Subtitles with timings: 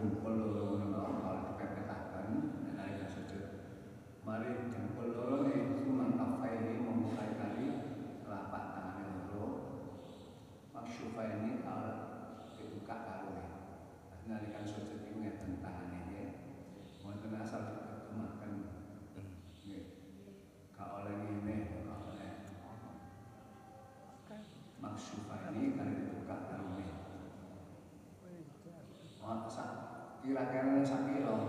[0.00, 0.37] Kingdom.
[30.28, 31.47] Kira-kira sakira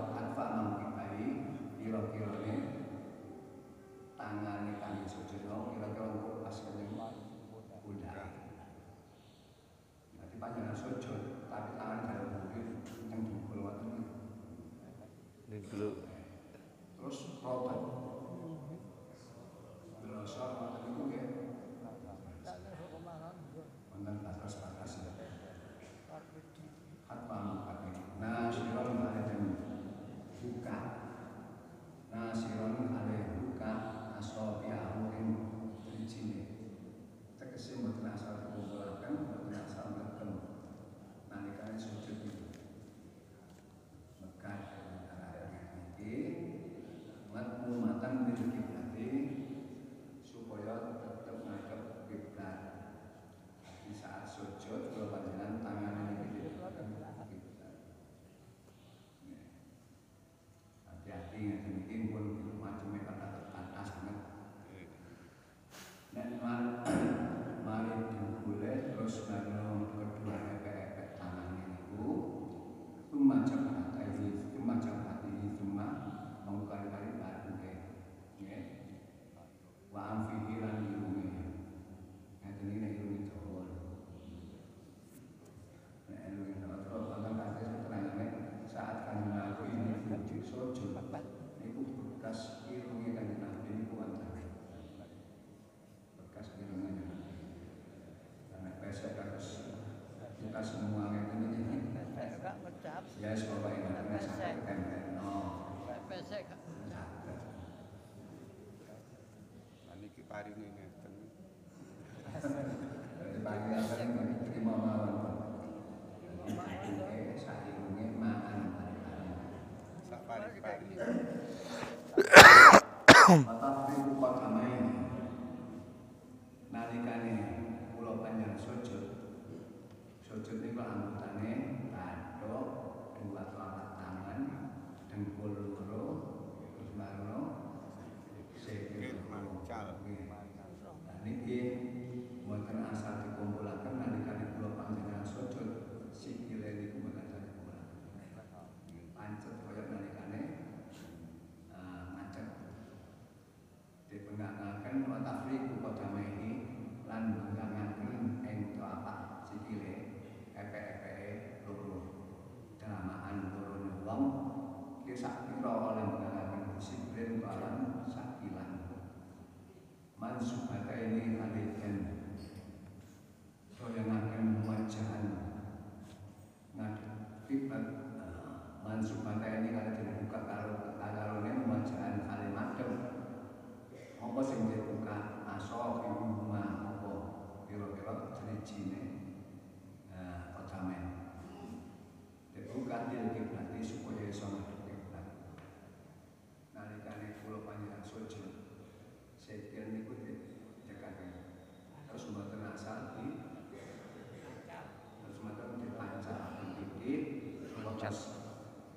[208.00, 208.16] baca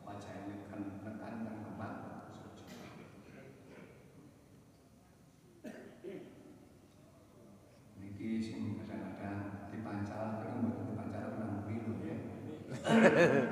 [0.06, 1.98] wajahnya kan tekan dan kembang.
[7.98, 12.14] Niki sing kadang-kadang dipancal, kadang buat dipancal, kadang mobil ya.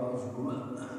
[0.00, 0.95] 告诉们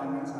[0.00, 0.39] alabanza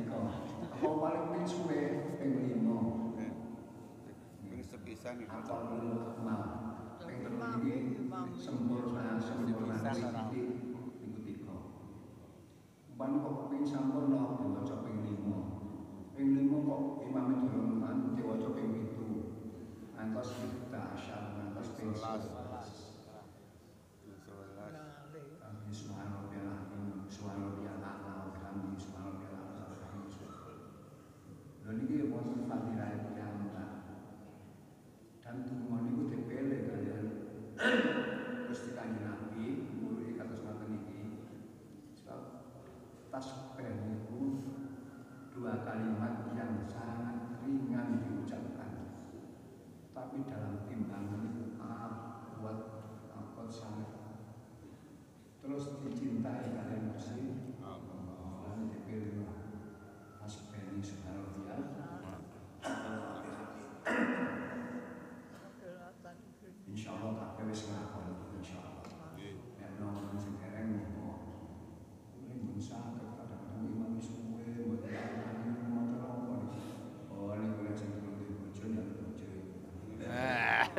[43.11, 43.50] paso.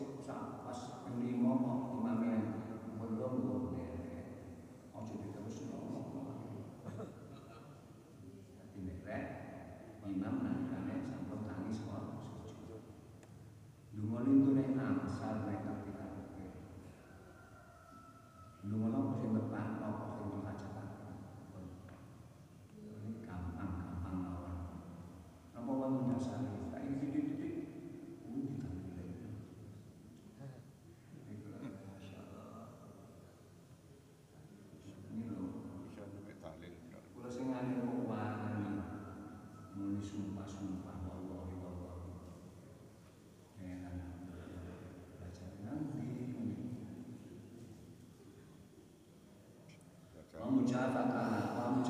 [0.00, 0.59] kok sih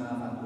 [0.00, 0.39] mga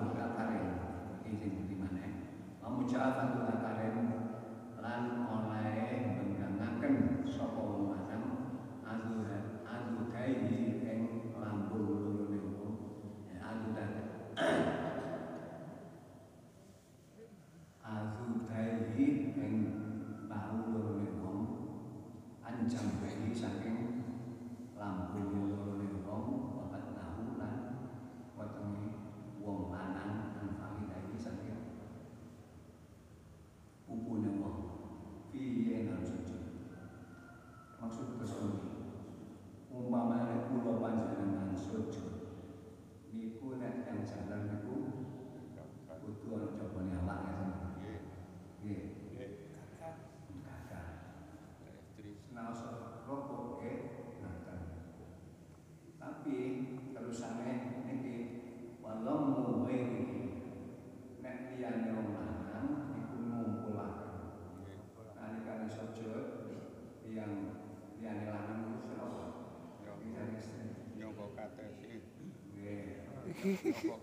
[73.44, 74.00] Nyongko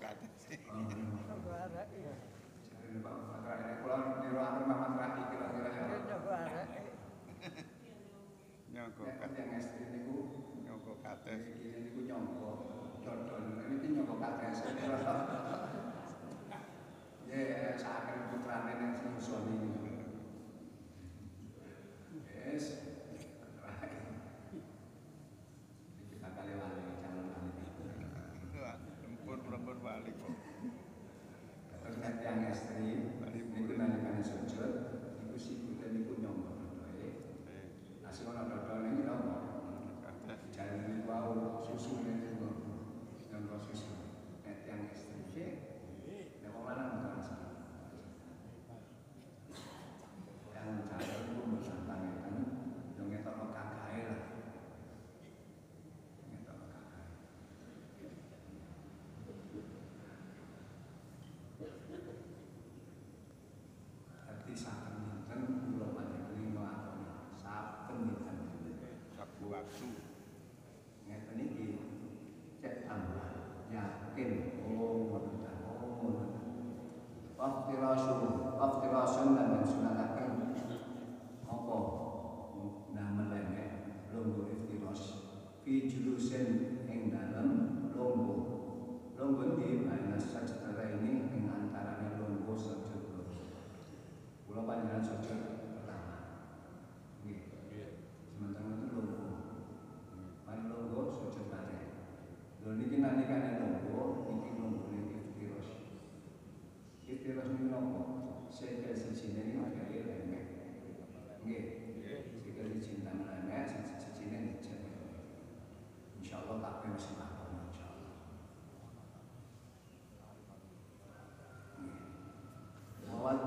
[9.18, 9.90] saya
[10.62, 11.42] Nyongko kates.
[11.58, 12.50] Niku nyongko.
[13.02, 13.66] Dodol.
[14.22, 14.62] Kates.
[17.26, 17.74] Ya.
[32.52, 33.21] minus 3
[77.42, 78.21] وافتراشها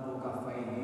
[0.04, 0.83] tomando um café.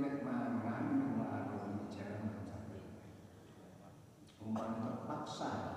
[0.00, 2.32] nek mangan waru jangan
[4.40, 5.69] umpama terpaksa.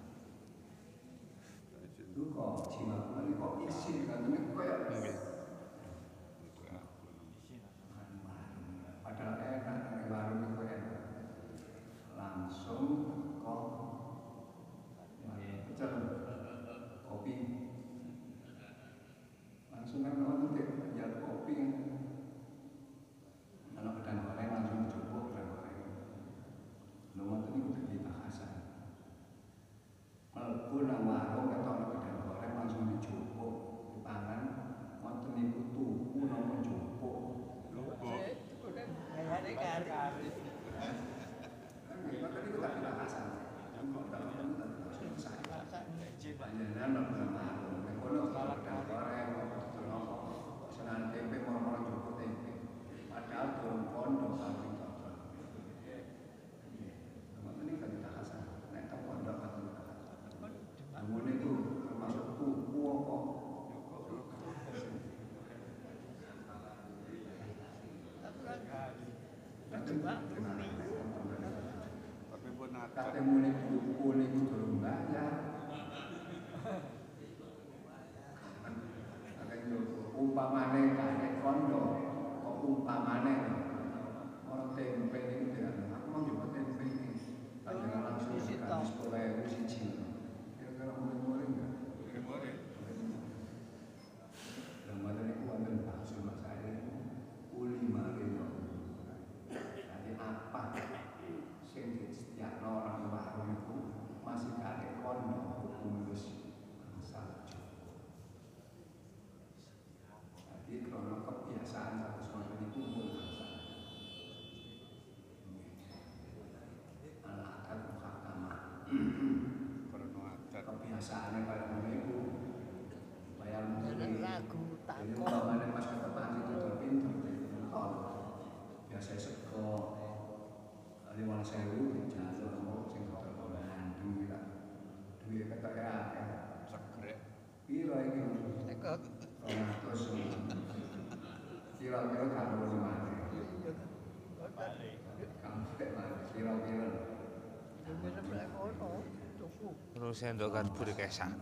[150.15, 151.33] sendokan sendok karbo dikesak.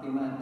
[0.00, 0.41] 明白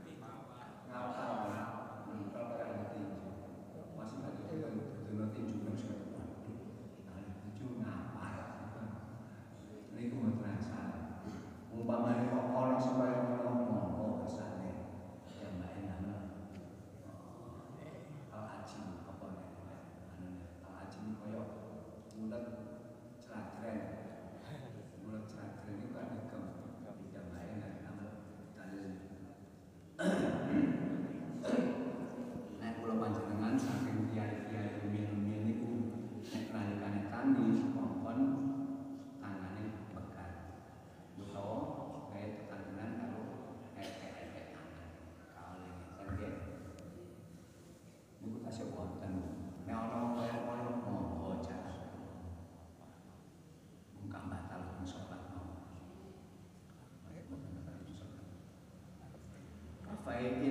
[60.21, 60.50] 19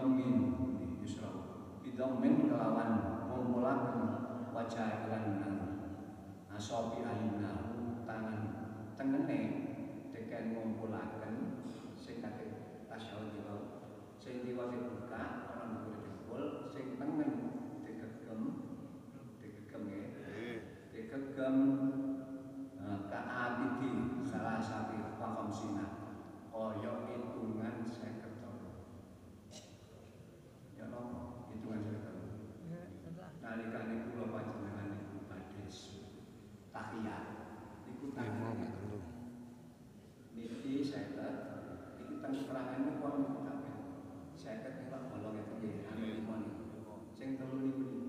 [0.00, 0.37] también
[42.28, 43.74] kenterakan niku kon kabeh
[44.36, 45.68] 50 kilo bolong itu ya.
[45.72, 45.90] iya.
[45.96, 46.28] nggih.
[46.28, 46.42] Amin.
[47.16, 48.07] Sing telu niku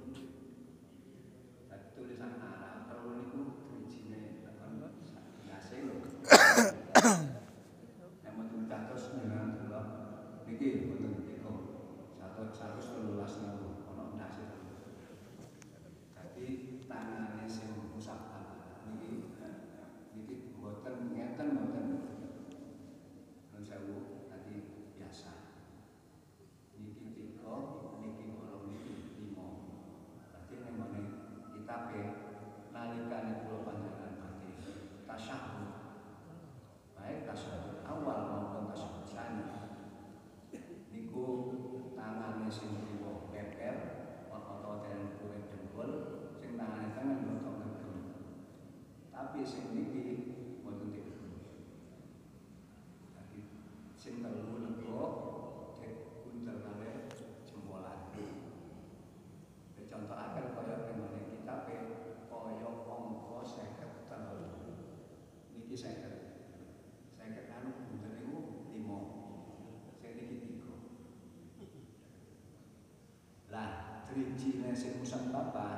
[74.40, 74.74] diz, né?
[74.74, 75.69] Você não sabe babar.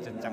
[0.00, 0.32] 紧张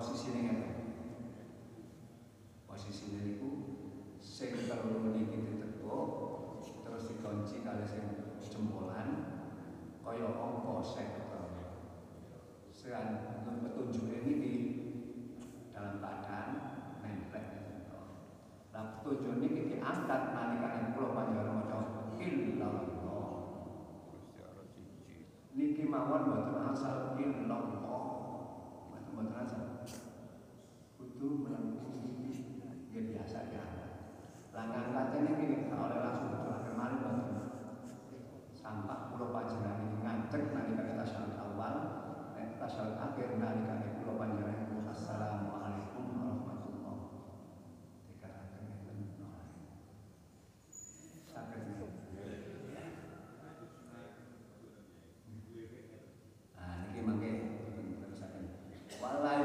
[0.00, 0.39] así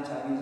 [0.06, 0.35] चावी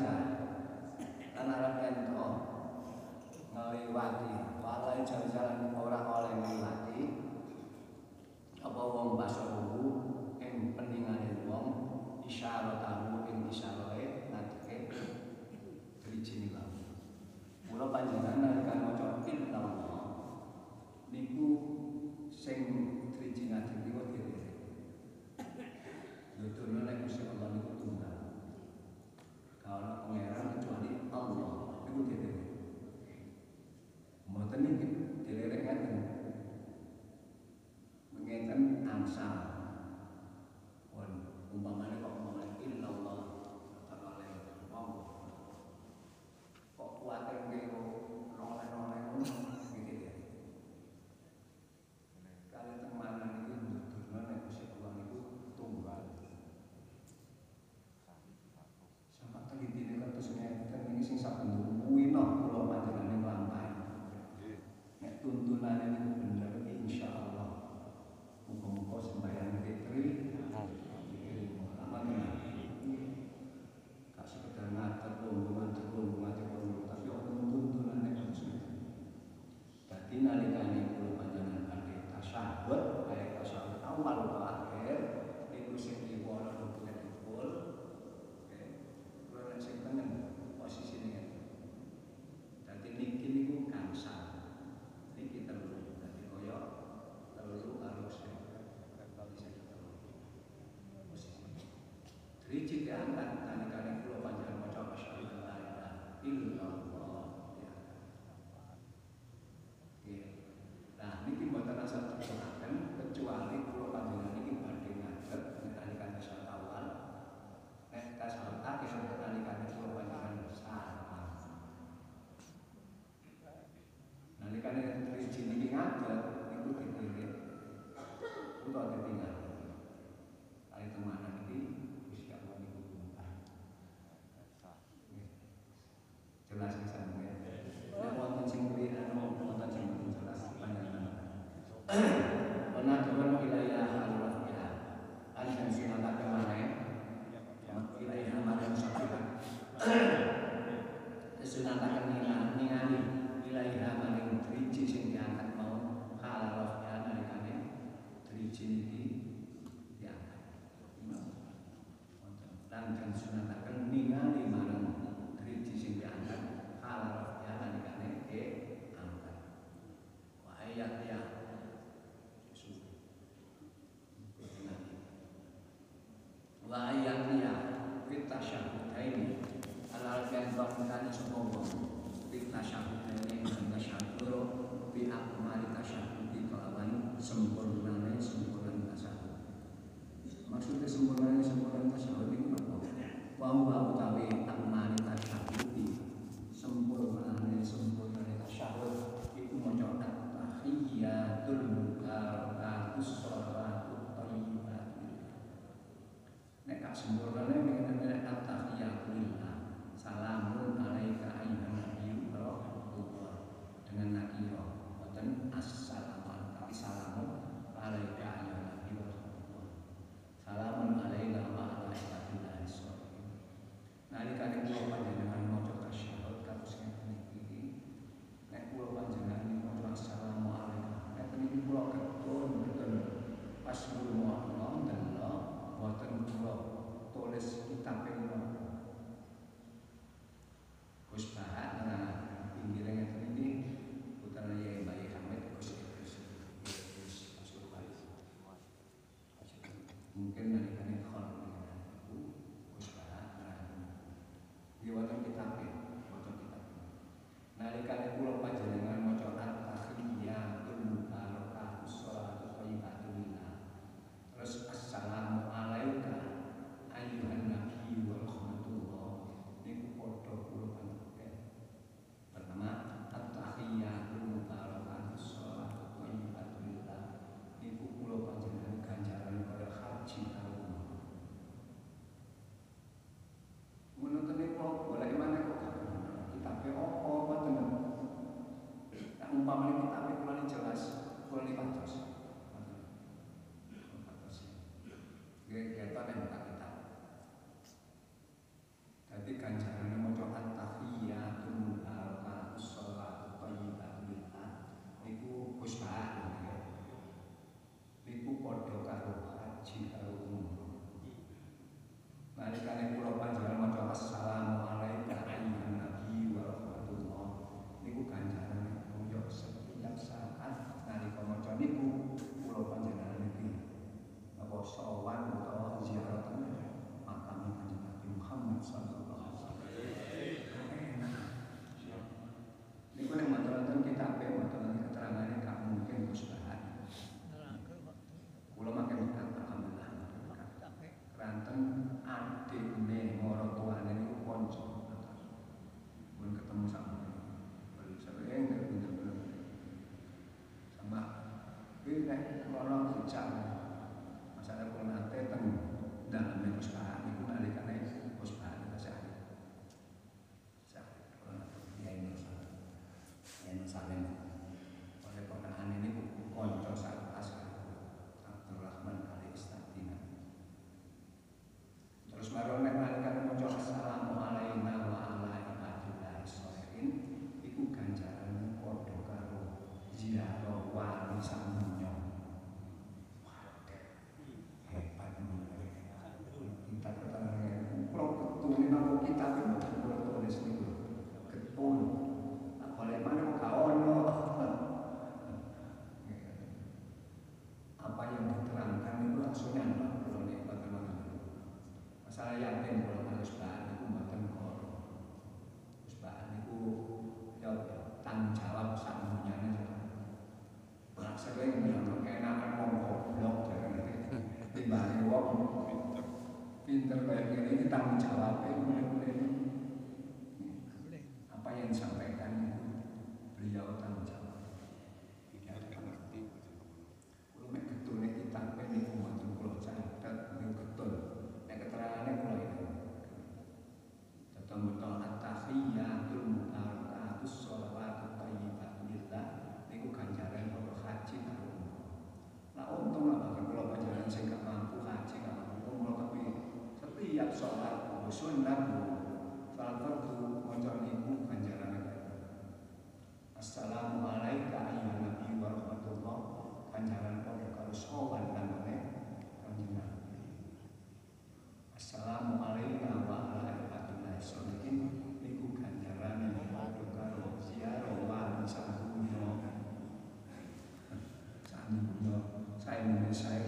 [473.15, 473.44] Messiah.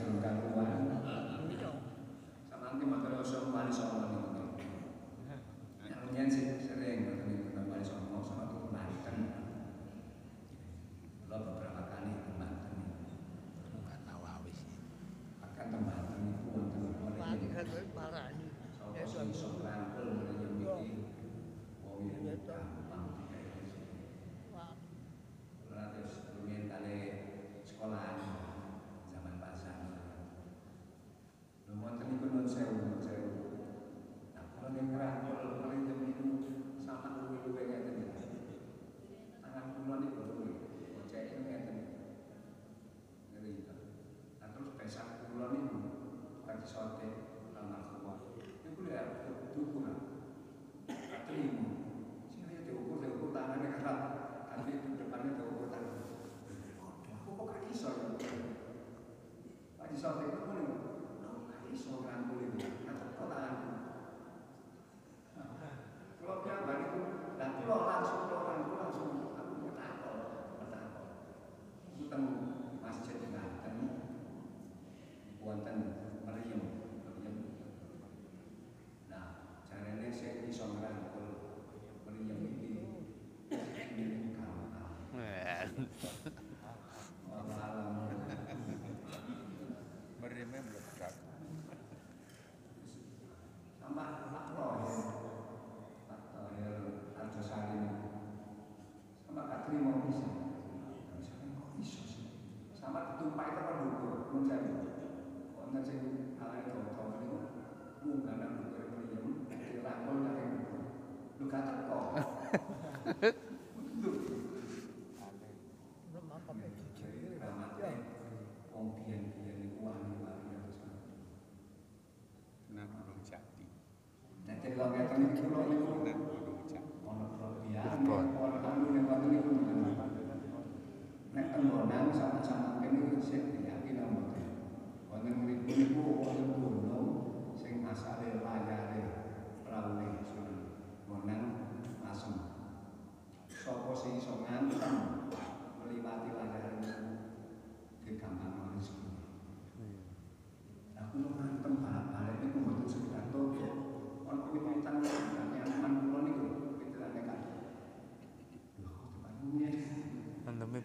[46.57, 47.04] grandi sorte
[47.52, 48.40] dal Marco Guardi.
[48.64, 50.05] E quello era proprio un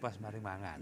[0.02, 0.80] pas mari mangan.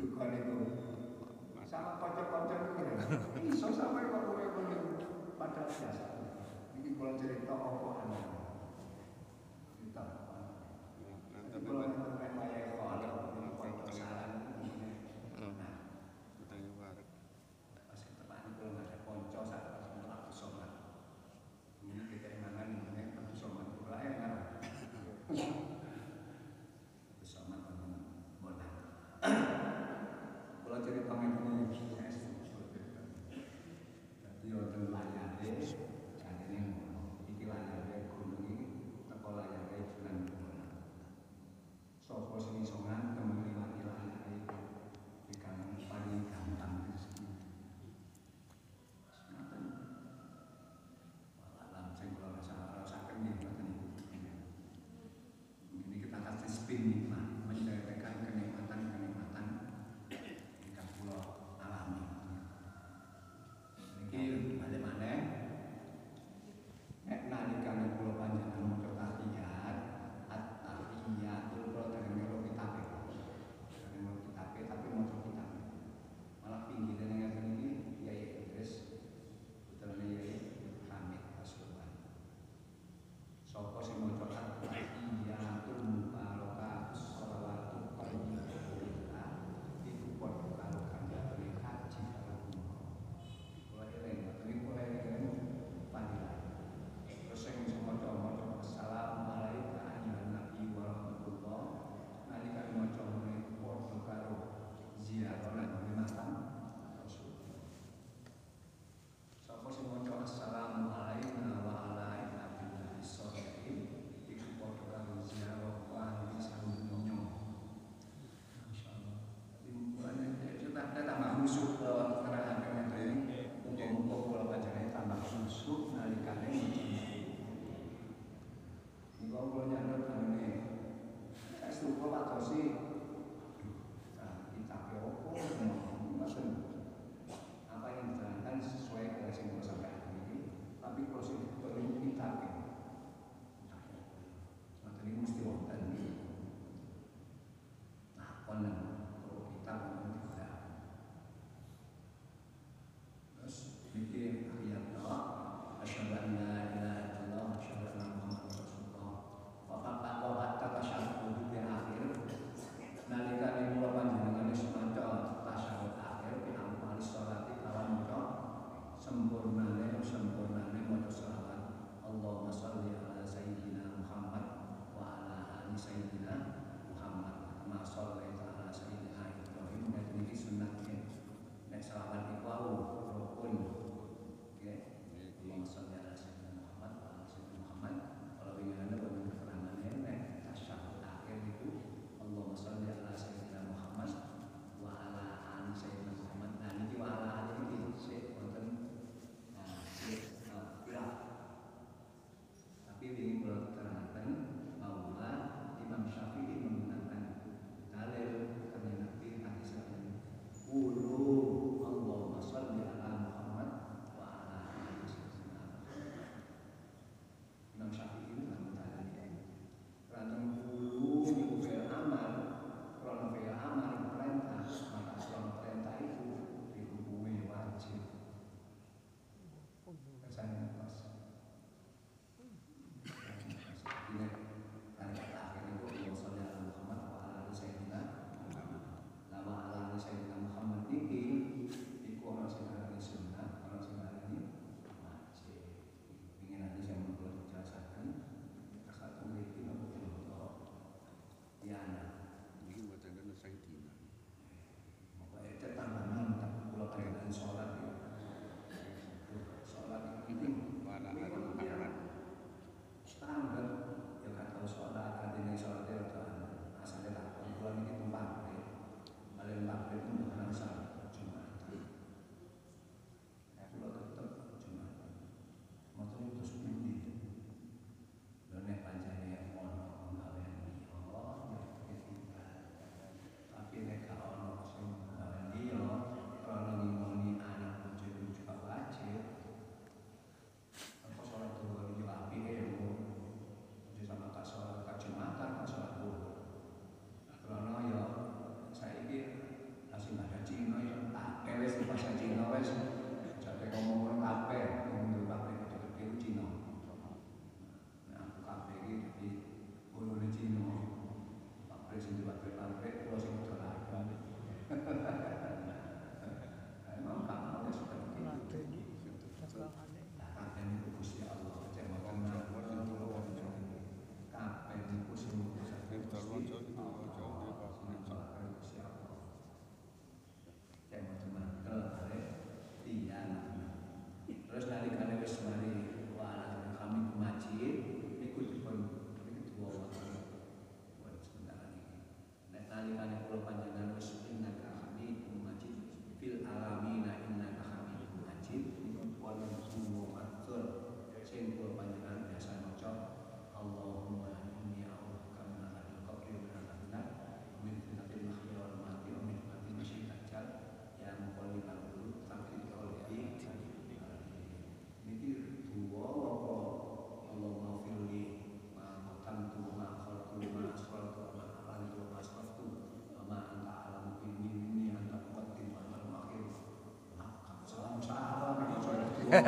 [379.30, 379.46] Mending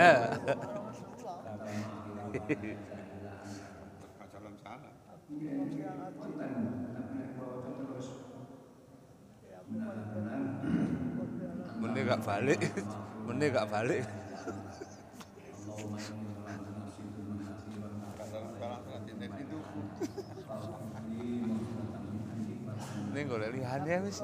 [12.07, 12.62] gak balik,
[13.26, 14.07] mending gak balik.
[23.11, 24.22] Ini golek lihane wis.